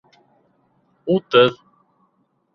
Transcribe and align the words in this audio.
Утыҙ 1.17 1.61